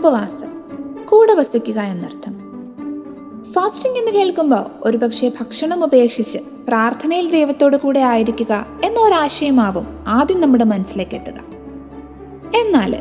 ഉപവാസം 0.00 0.48
കൂടെ 1.06 1.34
വസിക്കുക 1.34 1.80
എന്നർത്ഥം. 1.80 2.32
ഫാസ്റ്റിംഗ് 3.52 3.98
എന്ന് 3.98 4.10
കേൾക്കുമ്പോൾ 4.10 4.64
ഒരുപക്ഷെ 4.82 5.28
ഭക്ഷണം 5.28 5.84
ഉപേക്ഷിച്ച് 5.84 6.38
പ്രാർത്ഥനയിൽ 6.38 7.30
ദൈവത്തോടു 7.30 7.76
കൂടെ 7.76 8.00
ആയിരിക്കുക 8.00 8.66
എന്ന 8.84 8.98
ഒരാശയമാവും 9.00 10.04
ആദ്യം 10.08 10.40
നമ്മുടെ 10.40 10.64
മനസ്സിലേക്ക് 10.64 11.14
എത്തുക. 11.14 11.34
എന്നാൽ 12.56 12.96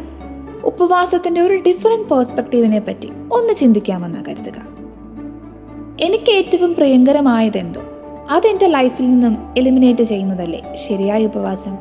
ഉപവാസത്തിന്റെ 0.63 1.41
ഒരു 1.41 1.53
ഡിഫറെന്റ് 1.53 2.09
പേഴ്സ്പെക്റ്റീവിനെ 2.09 2.79
പറ്റി 2.79 3.09
ഒന്ന് 3.31 3.53
ചിന്തിക്കാമെന്നാണ് 3.53 4.25
കരുതുക. 4.25 4.59
എനിക്ക് 6.01 6.31
ഏറ്റവും 6.31 6.75
പ്രിയങ്കരമായതെന്തോ 6.75 7.81
അതെന്റെ 8.29 8.67
ലൈഫിൽ 8.67 9.11
നിന്നും 9.11 9.53
എലിമിനേറ്റ് 9.57 10.01
ചെയ്യുന്നതല്ലേ 10.01 10.75
ശരിയായ 10.87 11.25
ഉപവാസം? 11.25 11.77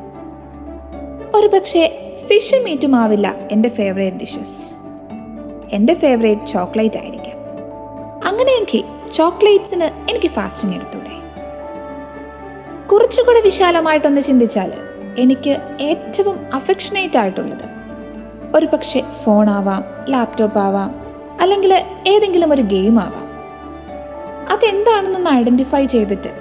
ഒരുപക്ഷെ 1.35 2.13
ഫിഷ് 2.27 2.63
മീറ്റും 2.63 2.95
ആവില്ല 2.95 3.35
എന്റെ 3.51 3.69
ഫേവറേറ്റ് 3.69 4.17
ഡിഷസ് 4.17 4.78
എന്റെ 5.73 5.93
ഫേവറേറ്റ് 5.93 6.47
ചോക്ലേറ്റ് 6.47 6.97
ആയിരിക്കാം. 6.97 7.37
അങ്ങനെയെങ്കിൽ 8.25 8.83
ചോക്ലേറ്റ്സിന് 9.09 10.11
എനിക്ക് 10.11 10.27
ഫാസ്റ്റിംഗ് 10.27 10.75
എടുത്തൂടെ? 10.75 11.15
കുറച്ചുകൂടെ 12.91 13.41
വിശാലമായിട്ടൊന്ന് 13.41 14.21
ചിന്തിച്ചാൽ 14.21 14.73
എനിക്ക് 15.17 15.57
ഏറ്റവും 15.79 16.37
അഫെക്ഷനേറ്റ് 16.53 17.17
ആയിട്ടുള്ളത് 17.17 17.65
ഒരു 18.55 18.65
പക്ഷേ 18.65 19.03
ഫോണാവാം 19.23 19.83
ലാപ്ടോപ്പ് 20.09 20.59
ആവാം 20.59 20.91
അല്ലെങ്കിൽ 21.41 21.73
ഏതെങ്കിലും 22.07 22.53
ഒരു 22.53 22.61
ഗെയിം 22.61 22.99
ആവാം. 22.99 23.25
അതെന്താണെന്നൊന്ന് 24.51 25.31
ഐഡന്റിഫൈ 25.31 25.85
ചെയ്തിട്ട് 25.85 26.31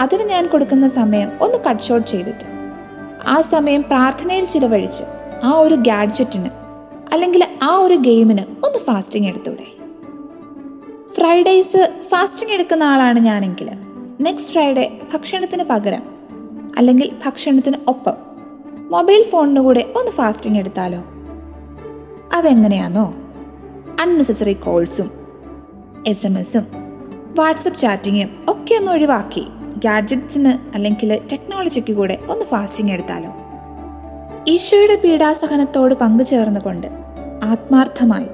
അതിന് 0.00 0.22
ഞാൻ 0.22 0.46
കൊടുക്കുന്ന 0.46 0.88
സമയം 0.88 1.32
ഒന്ന് 1.40 1.58
കട്ട് 1.68 1.82
ഷോട്ട് 1.82 2.10
ചെയ്തിട്ട് 2.10 2.44
ആ 3.26 3.40
സമയം 3.40 3.82
പ്രാർത്ഥനയിൽ 3.82 4.44
ചിലവഴിച്ച് 4.44 5.04
ആ 5.44 5.52
ഒരു 5.58 5.74
ഗാഡ്ജറ്റിന് 5.74 6.50
അല്ലെങ്കിൽ 7.12 7.44
ആ 7.62 7.76
ഒരു 7.76 7.94
ഗെയിമിന് 7.94 8.42
ഫാസ്റ്റിംഗ് 8.88 9.28
എടുത്തൂടെ? 9.28 9.66
ഫ്രൈഡേയ്സ് 11.16 11.82
ഫാസ്റ്റിംഗ് 12.10 12.52
എടുക്കുന്ന 12.52 12.84
ആളാണ് 12.84 13.20
ഞാനെങ്കിൽ. 13.20 13.68
നെക്സ്റ്റ് 14.20 14.52
ഫ്രൈഡേ 14.52 15.00
ഭക്ഷണത്തിന് 15.12 15.64
പകരം 15.64 16.04
അല്ലെങ്കിൽ 16.78 17.08
ഭക്ഷണത്തിന് 17.26 17.78
ഒപ്പം 17.88 18.16
മൊബൈൽ 18.90 19.22
ഫോണിന് 19.30 19.60
കൂടെ 19.60 19.82
ഒന്ന് 19.96 20.12
ഫാസ്റ്റിംഗ് 20.12 20.58
എടുത്താലോ? 20.58 21.00
അതെങ്ങനെയാണോ 22.36 23.06
അൺനെസസറി 24.02 24.52
കോൾസും 24.52 25.08
എസ് 26.06 26.26
എം 26.26 26.38
എസും 26.38 26.64
വാട്സപ്പ് 27.38 27.78
ചാറ്റിങ്ങും 27.78 28.30
ഒക്കെ 28.48 28.74
ഒന്ന് 28.74 28.92
ഒഴിവാക്കി 28.92 29.42
ഗാഡ്ജറ്റ്സിന് 29.84 30.52
അല്ലെങ്കിൽ 30.74 31.10
ടെക്നോളജിക്ക് 31.32 31.92
കൂടെ 31.92 32.18
ഒന്ന് 32.30 32.44
ഫാസ്റ്റിംഗ് 32.44 32.92
എടുത്താലോ? 32.92 33.30
ഈശോയുടെ 34.48 34.96
പീഡാസഹനത്തോട് 35.04 35.94
പങ്കുചേർന്നുകൊണ്ട് 35.94 36.88
ആത്മാർത്ഥമായി 37.44 38.28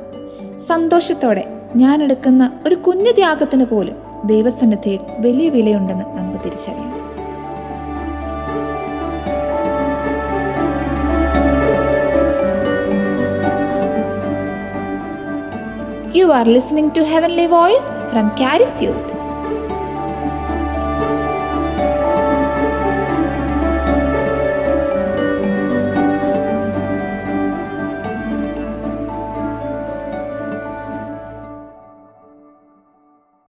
സന്തോഷത്തോടെ 0.64 1.44
ഞാൻ 1.76 1.98
എടുക്കുന്ന 2.02 2.42
ഒരു 2.66 2.76
കുഞ്ഞു 2.76 3.12
ത്യാഗത്തിന് 3.12 3.66
പോലും 3.66 3.96
ദൈവസന്നിധിയിൽ 4.26 5.00
വലിയ 5.18 5.48
വിലയുണ്ടെന്ന് 5.50 6.04
നമുക്ക് 6.16 6.40
തിരിച്ചറിയാം 6.44 6.92
you 16.16 16.26
are 16.32 16.46
listening 16.48 16.94
to 16.96 17.04
heavenly 17.12 17.48
voice 17.48 17.92
from 18.10 18.28
Charis 18.40 18.80
Youth. 18.82 19.13